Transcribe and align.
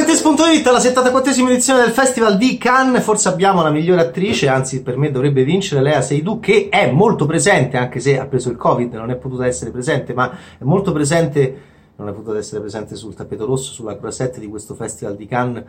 Bettis.it, 0.00 0.66
la 0.66 0.78
74esima 0.78 1.50
edizione 1.50 1.82
del 1.82 1.90
Festival 1.90 2.38
di 2.38 2.56
Cannes, 2.56 3.02
forse 3.02 3.28
abbiamo 3.28 3.60
la 3.62 3.68
migliore 3.68 4.00
attrice, 4.00 4.48
anzi 4.48 4.82
per 4.82 4.96
me 4.96 5.10
dovrebbe 5.10 5.44
vincere 5.44 5.82
Lea 5.82 6.00
Seydoux 6.00 6.40
che 6.40 6.68
è 6.70 6.90
molto 6.90 7.26
presente, 7.26 7.76
anche 7.76 8.00
se 8.00 8.18
ha 8.18 8.24
preso 8.24 8.48
il 8.48 8.56
Covid, 8.56 8.94
non 8.94 9.10
è 9.10 9.16
potuta 9.16 9.44
essere 9.44 9.70
presente, 9.70 10.14
ma 10.14 10.30
è 10.30 10.64
molto 10.64 10.92
presente, 10.92 11.60
non 11.96 12.08
è 12.08 12.12
potuta 12.12 12.38
essere 12.38 12.60
presente 12.60 12.96
sul 12.96 13.14
tappeto 13.14 13.44
rosso, 13.44 13.72
sulla 13.72 13.98
croisette 13.98 14.40
di 14.40 14.46
questo 14.46 14.74
Festival 14.74 15.16
di 15.16 15.26
Cannes 15.26 15.64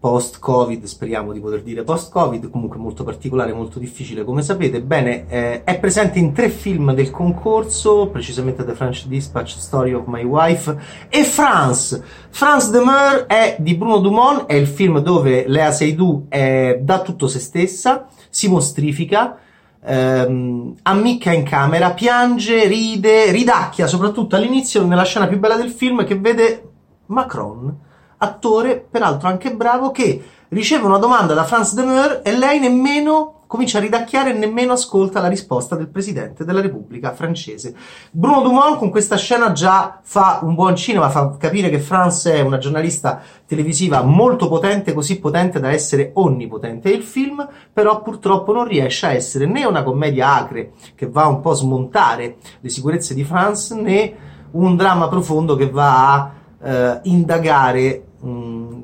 post-Covid, 0.00 0.82
speriamo 0.84 1.30
di 1.30 1.40
poter 1.40 1.62
dire 1.62 1.82
post-Covid, 1.82 2.48
comunque 2.48 2.78
molto 2.78 3.04
particolare, 3.04 3.52
molto 3.52 3.78
difficile 3.78 4.24
come 4.24 4.40
sapete. 4.40 4.80
Bene, 4.80 5.28
eh, 5.28 5.62
è 5.62 5.78
presente 5.78 6.18
in 6.18 6.32
tre 6.32 6.48
film 6.48 6.94
del 6.94 7.10
concorso, 7.10 8.08
precisamente 8.08 8.64
The 8.64 8.74
French 8.74 9.04
Dispatch, 9.06 9.58
Story 9.58 9.92
of 9.92 10.06
My 10.06 10.24
Wife 10.24 10.74
e 11.10 11.22
France. 11.22 12.02
France 12.30 12.70
de 12.70 12.82
Mer 12.82 13.26
è 13.26 13.56
di 13.58 13.76
Bruno 13.76 13.98
Dumont, 13.98 14.46
è 14.46 14.54
il 14.54 14.66
film 14.66 15.00
dove 15.00 15.46
Lea 15.46 15.70
Seydoux 15.70 16.28
è, 16.30 16.78
dà 16.80 17.02
tutto 17.02 17.28
se 17.28 17.38
stessa, 17.38 18.06
si 18.30 18.48
mostrifica, 18.48 19.36
ehm, 19.84 20.76
ammicca 20.80 21.30
in 21.30 21.42
camera, 21.42 21.90
piange, 21.90 22.66
ride, 22.66 23.30
ridacchia, 23.32 23.86
soprattutto 23.86 24.34
all'inizio 24.34 24.82
nella 24.86 25.04
scena 25.04 25.26
più 25.26 25.38
bella 25.38 25.56
del 25.56 25.70
film 25.70 26.06
che 26.06 26.18
vede 26.18 26.70
Macron 27.06 27.88
attore, 28.22 28.84
peraltro 28.90 29.28
anche 29.28 29.54
bravo, 29.54 29.90
che 29.90 30.22
riceve 30.48 30.86
una 30.86 30.98
domanda 30.98 31.34
da 31.34 31.44
France 31.44 31.74
Demeur 31.74 32.20
e 32.22 32.36
lei 32.36 32.58
nemmeno 32.58 33.40
comincia 33.50 33.78
a 33.78 33.80
ridacchiare 33.80 34.30
e 34.30 34.38
nemmeno 34.38 34.74
ascolta 34.74 35.20
la 35.20 35.26
risposta 35.26 35.74
del 35.74 35.88
presidente 35.88 36.44
della 36.44 36.60
Repubblica 36.60 37.12
francese. 37.12 37.74
Bruno 38.12 38.42
Dumont 38.42 38.78
con 38.78 38.90
questa 38.90 39.16
scena 39.16 39.50
già 39.50 39.98
fa 40.02 40.38
un 40.42 40.54
buon 40.54 40.76
cinema, 40.76 41.08
fa 41.08 41.36
capire 41.36 41.68
che 41.68 41.80
France 41.80 42.32
è 42.32 42.42
una 42.42 42.58
giornalista 42.58 43.20
televisiva 43.46 44.02
molto 44.02 44.48
potente, 44.48 44.92
così 44.92 45.18
potente 45.18 45.58
da 45.58 45.72
essere 45.72 46.12
onnipotente. 46.14 46.90
Il 46.90 47.02
film 47.02 47.44
però 47.72 48.02
purtroppo 48.02 48.52
non 48.52 48.68
riesce 48.68 49.06
a 49.06 49.14
essere 49.14 49.46
né 49.46 49.64
una 49.64 49.82
commedia 49.82 50.32
acre 50.32 50.74
che 50.94 51.08
va 51.08 51.26
un 51.26 51.40
po' 51.40 51.50
a 51.50 51.54
smontare 51.54 52.36
le 52.60 52.68
sicurezze 52.68 53.14
di 53.14 53.24
France, 53.24 53.74
né 53.74 54.14
un 54.52 54.76
dramma 54.76 55.08
profondo 55.08 55.56
che 55.56 55.68
va 55.68 56.12
a 56.12 56.30
eh, 56.62 57.00
indagare 57.04 58.04
mh, 58.20 58.82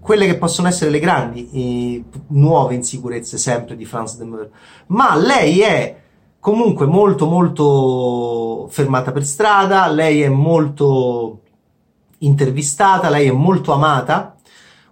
quelle 0.00 0.26
che 0.26 0.36
possono 0.36 0.68
essere 0.68 0.90
le 0.90 0.98
grandi 0.98 1.48
eh, 1.50 2.04
nuove 2.28 2.74
insicurezze 2.74 3.38
sempre 3.38 3.76
di 3.76 3.84
France 3.84 4.18
de 4.18 4.24
Demeur. 4.24 4.50
Ma 4.86 5.16
lei 5.16 5.60
è 5.60 5.96
comunque 6.38 6.84
molto 6.84 7.26
molto 7.26 8.68
fermata 8.68 9.12
per 9.12 9.24
strada, 9.24 9.86
lei 9.88 10.20
è 10.20 10.28
molto 10.28 11.40
intervistata, 12.18 13.08
lei 13.08 13.28
è 13.28 13.32
molto 13.32 13.72
amata. 13.72 14.33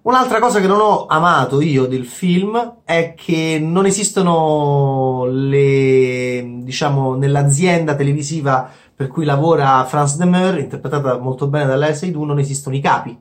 Un'altra 0.03 0.41
cosa 0.41 0.59
che 0.59 0.67
non 0.67 0.81
ho 0.81 1.07
amato 1.07 1.61
io 1.61 1.87
del 1.87 2.07
film 2.07 2.79
è 2.83 3.15
che 3.17 3.61
non 3.63 3.87
esistono 3.87 5.27
le, 5.31 6.59
diciamo, 6.65 7.15
nell'azienda 7.15 7.95
televisiva 7.95 8.69
per 8.97 9.07
cui 9.07 9.25
lavora 9.25 9.85
France 9.85 10.17
Demeur, 10.17 10.59
interpretata 10.59 11.19
molto 11.19 11.47
bene 11.47 11.67
da 11.67 11.77
Lea 11.77 11.95
Seydoux, 11.95 12.27
non 12.27 12.41
esistono 12.41 12.75
i 12.75 12.81
capi 12.81 13.17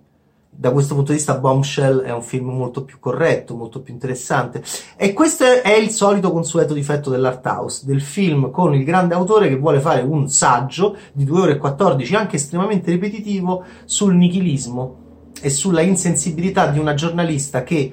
da 0.54 0.72
questo 0.72 0.96
punto 0.96 1.12
di 1.12 1.18
vista 1.18 1.38
Bombshell 1.38 2.02
è 2.02 2.12
un 2.12 2.24
film 2.24 2.50
molto 2.50 2.84
più 2.84 3.00
corretto, 3.00 3.56
molto 3.56 3.82
più 3.82 3.94
interessante. 3.94 4.64
E 4.96 5.14
questo 5.14 5.44
è 5.44 5.74
il 5.74 5.92
solito 5.92 6.32
consueto 6.32 6.74
difetto 6.74 7.12
dell'art 7.12 7.46
house, 7.46 7.86
del 7.86 8.02
film 8.02 8.50
con 8.50 8.74
il 8.74 8.84
grande 8.84 9.14
autore 9.14 9.50
che 9.50 9.58
vuole 9.58 9.80
fare 9.80 10.02
un 10.02 10.30
saggio 10.30 10.98
di 11.14 11.26
2 11.26 11.40
ore 11.40 11.52
e 11.54 11.58
14, 11.58 12.16
anche 12.16 12.36
estremamente 12.38 12.90
ripetitivo, 12.90 13.64
sul 13.86 14.16
nichilismo 14.16 15.10
e 15.42 15.50
sulla 15.50 15.82
insensibilità 15.82 16.68
di 16.68 16.80
una 16.80 16.94
giornalista 16.94 17.64
che 17.64 17.92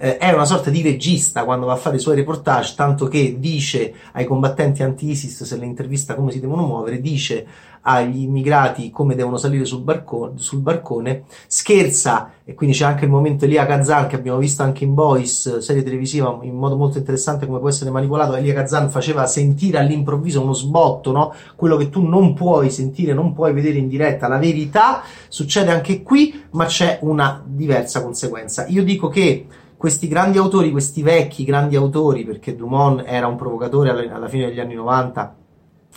eh, 0.00 0.16
è 0.16 0.32
una 0.32 0.44
sorta 0.44 0.70
di 0.70 0.80
regista 0.80 1.44
quando 1.44 1.66
va 1.66 1.72
a 1.72 1.76
fare 1.76 1.96
i 1.96 2.00
suoi 2.00 2.14
reportage, 2.14 2.74
tanto 2.76 3.08
che 3.08 3.36
dice 3.38 3.92
ai 4.12 4.24
combattenti 4.24 4.82
anti-ISIS, 4.82 5.42
se 5.42 5.56
le 5.56 5.66
intervista 5.66 6.14
come 6.14 6.30
si 6.30 6.38
devono 6.40 6.64
muovere, 6.64 7.00
dice 7.00 7.46
agli 7.82 8.22
immigrati 8.22 8.90
come 8.90 9.14
devono 9.14 9.38
salire 9.38 9.64
sul 9.64 9.80
barcone, 9.80 10.32
sul 10.36 10.60
barcone 10.60 11.24
scherza, 11.46 12.32
e 12.44 12.54
quindi 12.54 12.76
c'è 12.76 12.84
anche 12.84 13.06
il 13.06 13.10
momento 13.10 13.44
Elia 13.44 13.66
Kazan 13.66 14.06
che 14.06 14.16
abbiamo 14.16 14.38
visto 14.38 14.62
anche 14.62 14.84
in 14.84 14.94
Boys, 14.94 15.58
serie 15.58 15.82
televisiva, 15.82 16.38
in 16.42 16.54
modo 16.54 16.76
molto 16.76 16.98
interessante 16.98 17.46
come 17.46 17.58
può 17.58 17.68
essere 17.68 17.90
manipolato, 17.90 18.36
Elia 18.36 18.54
Kazan 18.54 18.90
faceva 18.90 19.26
sentire 19.26 19.78
all'improvviso 19.78 20.42
uno 20.42 20.52
sbotto, 20.52 21.10
no? 21.10 21.34
quello 21.56 21.76
che 21.76 21.88
tu 21.88 22.06
non 22.06 22.34
puoi 22.34 22.70
sentire, 22.70 23.14
non 23.14 23.32
puoi 23.32 23.52
vedere 23.52 23.78
in 23.78 23.88
diretta, 23.88 24.28
la 24.28 24.38
verità 24.38 25.02
succede 25.28 25.70
anche 25.70 26.02
qui, 26.02 26.44
ma 26.50 26.66
c'è 26.66 26.98
una 27.02 27.42
diversa 27.44 28.02
conseguenza. 28.02 28.66
Io 28.68 28.84
dico 28.84 29.08
che 29.08 29.46
questi 29.78 30.08
grandi 30.08 30.38
autori, 30.38 30.72
questi 30.72 31.02
vecchi 31.02 31.44
grandi 31.44 31.76
autori, 31.76 32.24
perché 32.24 32.56
Dumont 32.56 33.04
era 33.06 33.28
un 33.28 33.36
provocatore 33.36 34.10
alla 34.10 34.28
fine 34.28 34.46
degli 34.46 34.58
anni 34.58 34.74
90, 34.74 35.36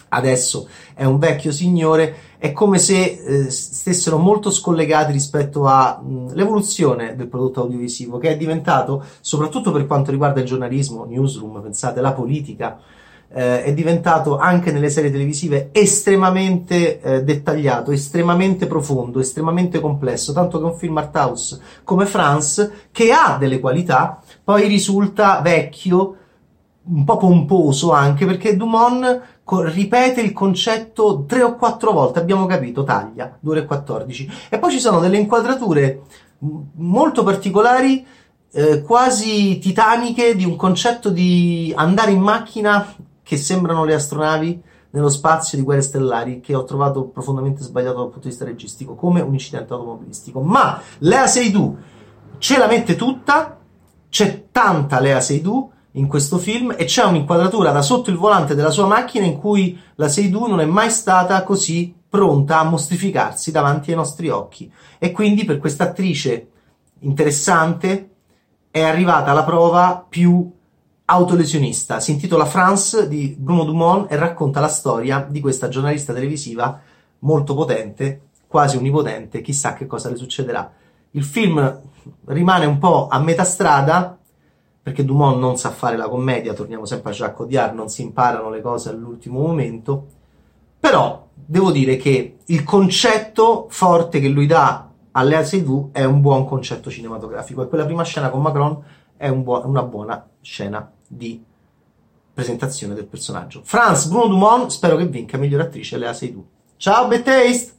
adesso 0.09 0.68
è 0.94 1.03
un 1.03 1.18
vecchio 1.18 1.52
signore, 1.52 2.16
è 2.38 2.52
come 2.52 2.78
se 2.78 3.02
eh, 3.02 3.50
stessero 3.50 4.19
molto 4.19 4.52
scollegati 4.52 5.12
rispetto 5.12 5.66
all'evoluzione 5.66 7.16
del 7.16 7.28
prodotto 7.28 7.62
audiovisivo, 7.62 8.19
che 8.19 8.30
è 8.30 8.38
diventato, 8.38 9.03
soprattutto 9.19 9.72
per 9.72 9.88
quanto 9.88 10.12
riguarda 10.12 10.42
il 10.42 10.46
giornalismo, 10.46 11.06
newsroom, 11.06 11.59
pensate, 11.62 12.02
la 12.02 12.13
politica, 12.13 12.80
eh, 13.34 13.64
è 13.64 13.74
diventato 13.74 14.38
anche 14.38 14.72
nelle 14.72 14.90
serie 14.90 15.12
televisive 15.12 15.69
estremamente 15.72 17.02
eh, 17.02 17.24
dettagliato, 17.24 17.92
estremamente 17.92 18.68
profondo, 18.68 19.19
estremamente 19.19 19.80
complesso, 19.80 20.34
tanto 20.34 20.59
che 20.59 20.66
un 20.66 20.75
film 20.75 20.97
art 20.97 21.16
house 21.16 21.62
come 21.84 22.06
France, 22.06 22.90
che 22.92 23.12
ha 23.12 23.38
delle 23.40 23.59
qualità, 23.59 24.22
poi 24.44 24.68
risulta 24.68 25.40
vecchio, 25.42 26.16
un 26.84 27.03
po' 27.03 27.18
pomposo 27.18 27.92
anche 27.92 28.25
perché 28.25 28.58
Dumont 28.58 29.22
ripete 29.46 30.22
il 30.22 30.34
concetto 30.34 31.25
tre 31.25 31.44
o 31.44 31.56
quattro 31.56 31.92
volte, 31.92 32.19
abbiamo 32.19 32.46
capito, 32.46 32.84
taglia, 32.84 33.38
2 33.40 33.52
ore 33.52 33.62
e 33.62 33.66
14. 33.66 34.31
E 34.50 34.59
poi 34.59 34.72
ci 34.72 34.80
sono 34.80 35.00
delle 35.00 35.18
inquadrature 35.18 36.02
molto 36.75 37.24
particolari, 37.24 38.06
eh, 38.53 38.81
quasi 38.81 39.59
titaniche, 39.59 40.36
di 40.36 40.46
un 40.46 40.56
concetto 40.56 41.09
di 41.09 41.72
andare 41.75 42.12
in 42.12 42.22
macchina 42.22 42.96
che 43.31 43.38
sembrano 43.38 43.86
le 43.86 43.94
astronavi 43.94 44.62
nello 44.90 45.08
spazio 45.08 45.58
di 45.58 45.64
guerre 45.64 45.81
stellari 45.81 46.42
che 46.42 46.53
ho 46.53 46.66
trovato 46.66 47.06
profondamente 47.06 47.64
sbagliato 47.64 48.00
dal 48.00 48.09
punto 48.09 48.24
di 48.24 48.28
vista 48.28 48.44
registico, 48.44 48.96
come 48.96 49.22
un 49.22 49.31
incidente 49.31 49.72
automobilistico. 49.72 50.42
Ma 50.42 50.81
Lea 50.97 51.28
Seydoux 51.28 51.78
ce 52.40 52.58
la 52.58 52.68
mette 52.68 52.97
tutta, 52.97 53.58
c'è 54.09 54.47
tanta 54.52 55.00
Lea 55.00 55.22
Seydoux 55.22 55.72
in 55.92 56.08
questo 56.08 56.40
film 56.40 56.75
e 56.75 56.84
c'è 56.84 57.06
un'inquadratura 57.06 57.72
da 57.72 57.81
sotto 57.81 58.09
il 58.09 58.18
volante 58.18 58.53
della 58.53 58.69
sua 58.69 58.86
macchina 58.86 59.24
in 59.24 59.38
cui 59.38 59.80
la 59.96 60.09
Seydoux 60.09 60.50
non 60.50 60.59
è 60.59 60.66
mai 60.66 60.92
stata 60.92 61.42
così 61.44 61.96
pronta 62.09 62.59
a 62.59 62.66
mostrificarsi 62.66 63.50
davanti 63.52 63.92
ai 63.92 63.96
nostri 63.96 64.28
occhi. 64.28 64.69
E 65.00 65.13
quindi 65.13 65.46
per 65.46 65.58
questa 65.58 65.86
attrice 65.86 66.50
interessante 67.00 68.09
è 68.69 68.81
arrivata 68.81 69.31
la 69.31 69.46
prova 69.46 70.06
più 70.06 70.52
autolesionista. 71.12 72.00
Si 72.00 72.12
intitola 72.12 72.46
France 72.46 73.10
di 73.10 73.36
Bruno 73.38 73.66
Dumont 73.66 74.10
e 74.10 74.16
racconta 74.16 74.62
la 74.62 74.70
storia 74.70 75.28
di 75.30 75.42
questa 75.42 75.68
giornalista 75.68 76.14
televisiva 76.14 76.80
molto 77.20 77.54
potente, 77.54 78.30
quasi 78.48 78.78
onnipotente, 78.78 79.42
chissà 79.42 79.74
che 79.74 79.88
cosa 79.88 80.10
le 80.10 80.16
succederà. 80.16 80.72
Il 81.12 81.26
film 81.26 81.82
rimane 82.26 82.66
un 82.66 82.78
po' 82.78 83.10
a 83.10 83.20
metà 83.20 83.44
strada 83.44 84.18
perché 84.84 85.04
Dumont 85.04 85.38
non 85.38 85.58
sa 85.58 85.70
fare 85.72 85.98
la 85.98 86.08
commedia, 86.08 86.54
torniamo 86.54 86.86
sempre 86.86 87.12
a 87.12 87.14
Jacques 87.14 87.42
Audiard, 87.42 87.76
non 87.76 87.90
si 87.90 88.02
imparano 88.02 88.50
le 88.50 88.62
cose 88.62 88.90
all'ultimo 88.90 89.42
momento, 89.42 90.08
però 90.80 91.28
devo 91.34 91.72
dire 91.72 91.98
che 91.98 92.38
il 92.46 92.64
concetto 92.64 93.68
forte 93.69 94.22
che 94.22 94.30
lui 94.30 94.48
dà 94.48 94.90
alle 95.12 95.44
Seydoux 95.44 95.92
è 95.92 96.06
un 96.06 96.22
buon 96.22 96.46
concetto 96.46 96.90
cinematografico 96.90 97.62
e 97.62 97.68
quella 97.68 97.86
prima 97.86 98.04
scena 98.04 98.30
con 98.30 98.42
Macron 98.42 98.81
è 99.18 99.28
un 99.28 99.44
buo- 99.44 99.62
una 99.68 99.84
buona 99.84 100.25
scena 100.40 100.90
di 101.13 101.44
presentazione 102.34 102.94
del 102.94 103.06
personaggio. 103.06 103.62
France 103.63 104.08
Bruno 104.08 104.28
Dumont, 104.28 104.69
spero 104.72 104.96
che 104.96 105.06
vinca 105.06 105.38
miglior 105.38 105.62
attrice 105.62 105.98
Lea 105.98 106.13
Seydoux. 106.13 106.46
Ciao, 106.78 107.08
Bad 107.08 107.24
Taste! 107.24 107.74